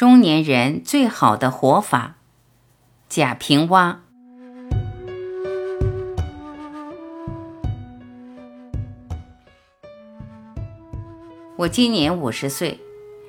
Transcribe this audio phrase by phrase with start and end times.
[0.00, 2.14] 中年人最好的活法，
[3.10, 3.96] 贾平凹。
[11.58, 12.80] 我今年五十岁，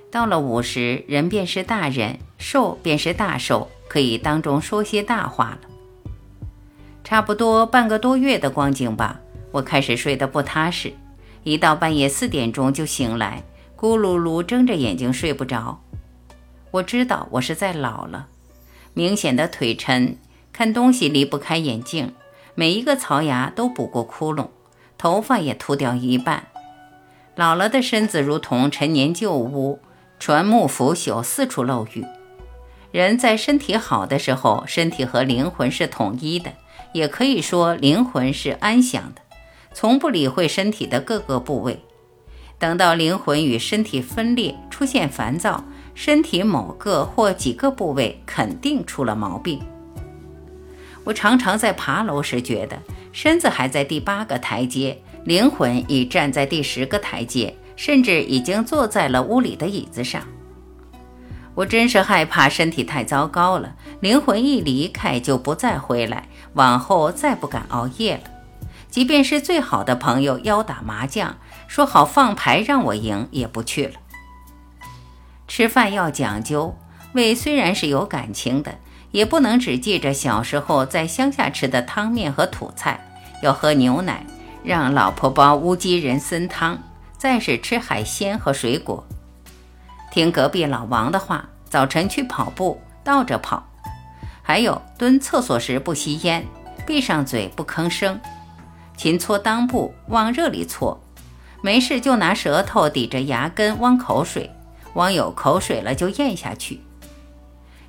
[0.09, 5.59] 到了五十，人便是大人，寿便是大寿，可以当中说些大话了。
[7.03, 9.19] 差不多半个多月的光景吧，
[9.51, 10.93] 我开始睡得不踏实，
[11.43, 13.43] 一到半夜四点钟就醒来，
[13.77, 15.77] 咕噜噜睁着眼睛睡不着。
[16.71, 18.27] 我知道我是在老了，
[18.93, 20.17] 明显的腿沉，
[20.53, 22.13] 看东西离不开眼镜，
[22.55, 24.47] 每一个槽牙都补过窟窿，
[24.97, 26.47] 头发也秃掉一半。
[27.35, 29.79] 老了的身子如同陈年旧屋，
[30.17, 32.05] 船木腐朽，四处漏雨。
[32.91, 36.53] 人在身体好的时候，身体和灵魂是统一的，
[36.93, 39.21] 也可以说灵魂是安详的，
[39.73, 41.83] 从不理会身体的各个部位。
[42.57, 45.65] 等到灵魂与身体分裂，出现烦躁。
[46.03, 49.61] 身体某个或几个部位肯定出了毛病。
[51.03, 52.75] 我常常在爬楼时觉得，
[53.11, 60.23] 身子还在第八个台阶，灵魂已站在第十个台阶，甚至已经坐在了屋里的椅子上。
[61.53, 68.23] 我真是害怕身体太糟糕了，灵魂一离开就不再回来，往后再不敢熬夜了。
[68.89, 71.37] 即便是最好的朋友邀打麻将，
[71.67, 73.93] 说好放牌让我赢，也不去了。
[75.53, 76.73] 吃饭要讲究，
[77.11, 78.73] 胃虽然是有感情的，
[79.11, 83.05] 也不能只记着小时候在乡下吃的汤面和土菜，
[83.43, 84.25] 要喝牛奶，
[84.63, 86.81] 让老婆煲乌鸡人参汤，
[87.17, 89.05] 再是吃海鲜和水果。
[90.09, 93.61] 听隔壁老王的话，早晨去跑步，倒着跑，
[94.41, 96.47] 还有蹲厕所时不吸烟，
[96.87, 98.17] 闭上嘴不吭声，
[98.95, 100.97] 勤搓裆部，往热里搓，
[101.61, 104.49] 没事就拿舌头抵着牙根汪口水。
[104.93, 106.81] 往有口水了就咽下去，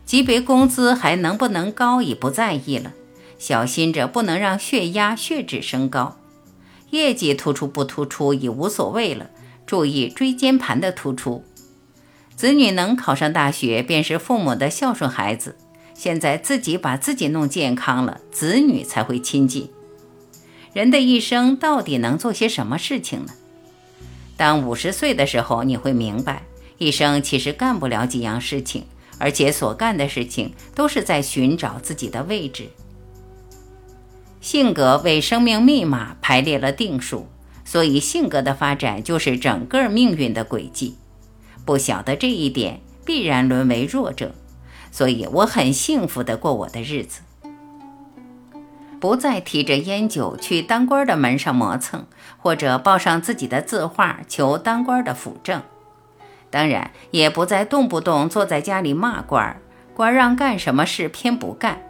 [0.05, 2.93] 级别工资还能不能高已不在意了，
[3.39, 6.19] 小心着不能让血压、血脂升高。
[6.91, 9.31] 业绩突出不突出已无所谓了，
[9.67, 11.45] 注意椎间盘的突出。
[12.37, 15.57] 子女能考上大学便是父母的孝顺孩子。
[15.95, 19.71] 现在自己把自己弄健康了，子女才会亲近。
[20.73, 23.33] 人的一生到底能做些什么事情呢？
[24.37, 26.43] 当五十岁的时候，你会明白。
[26.85, 28.87] 一生其实干不了几样事情，
[29.19, 32.69] 而且所干的事情都是在寻找自己的位置。
[34.41, 37.29] 性格为生命密码排列了定数，
[37.65, 40.97] 所以性格的发展就是整个命运的轨迹。
[41.65, 44.35] 不晓得这一点，必然沦为弱者。
[44.91, 47.21] 所以我很幸福地过我的日子，
[49.01, 52.05] 不再提着烟酒去当官的门上磨蹭，
[52.37, 55.63] 或者报上自己的字画求当官的辅政。
[56.53, 59.63] 当然，也不再动不动坐在家里骂官儿，
[59.95, 61.81] 官让干什么事偏不干，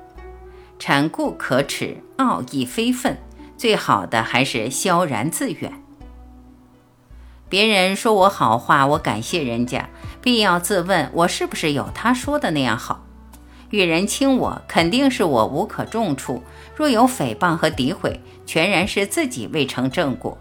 [0.78, 3.19] 产固可耻，傲意非分，
[3.59, 5.73] 最好的还是萧然自远。
[7.49, 9.89] 别人说我好话，我感谢人家，
[10.23, 13.05] 必要自问我是不是有他说的那样好。
[13.71, 16.43] 与人轻我，肯定是我无可重处；
[16.77, 20.39] 若有诽谤和诋毁，全然是自己未成正果。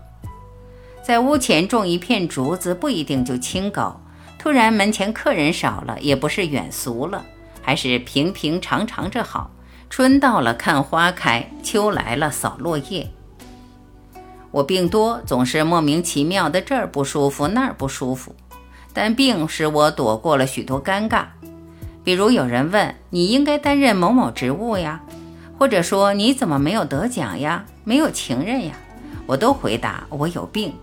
[1.01, 4.00] 在屋前种一片竹子，不一定就清高。
[4.41, 7.23] 突然门前客人少了，也不是远俗了，
[7.61, 9.51] 还是平平常常着好。
[9.87, 13.07] 春到了看花开，秋来了扫落叶。
[14.49, 18.35] 我病多，总是莫名其妙的这儿不舒服那儿不舒服，
[18.93, 21.25] 但病使我躲过了许多尴尬。
[22.03, 25.03] 比如有人问你应该担任某某职务呀，
[25.59, 28.73] 或者说你怎么没有得奖呀，没有情人呀，
[29.27, 30.73] 我都回答我有病。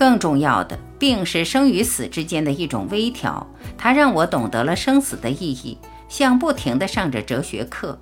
[0.00, 3.46] 更重要的，病是生与死之间的一种微调，
[3.76, 5.76] 它让我懂得了生死的意义，
[6.08, 7.98] 像不停地上着哲学课。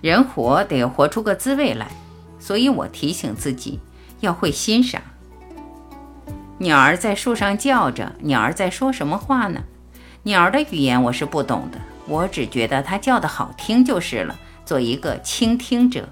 [0.00, 1.88] 人活得活出个滋味来，
[2.38, 3.80] 所以我提醒自己
[4.20, 5.02] 要会欣赏。
[6.58, 9.64] 鸟儿在树上叫着，鸟儿在说什么话呢？
[10.22, 14.38] 鸟儿的语言我是不懂的，我只觉得它叫的好听就是了。
[14.64, 16.08] 做一个倾听者，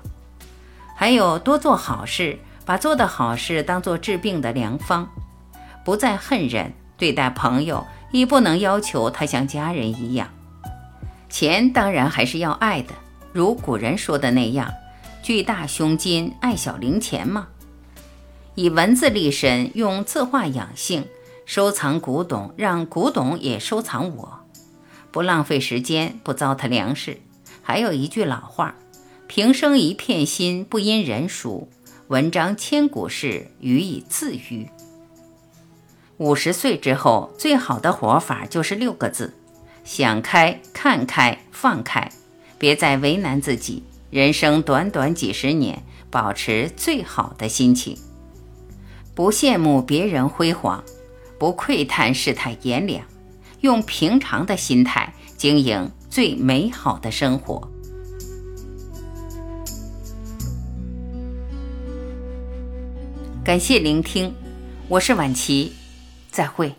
[0.97, 2.41] 还有多做好事。
[2.65, 5.09] 把做的好事当做治病的良方，
[5.85, 10.29] 不再恨人，对待朋友亦不能要求他像家人一样。
[11.29, 12.95] 钱当然还是要爱的，
[13.33, 14.73] 如古人说的那样
[15.23, 17.49] ：“巨大胸襟爱小零钱嘛。”
[18.55, 21.07] 以文字立身，用字画养性，
[21.47, 24.41] 收藏古董，让古董也收藏我，
[25.11, 27.19] 不浪费时间，不糟蹋粮食。
[27.63, 28.75] 还有一句老话
[29.27, 31.69] ：“平生一片心，不因人熟。”
[32.13, 34.69] 文章千古事，予以自娱。
[36.19, 39.33] 五十岁之后，最好的活法就是六个字：
[39.83, 42.13] 想开、看开、放开，
[42.59, 43.83] 别再为难自己。
[44.11, 47.97] 人生短短几十年，保持最好的心情，
[49.15, 50.85] 不羡慕别人辉煌，
[51.39, 53.03] 不窥探世态炎凉，
[53.63, 57.72] 用平常的心态经营最美好的生活。
[63.45, 64.33] 感谢聆听，
[64.87, 65.73] 我是晚琪，
[66.31, 66.73] 再会。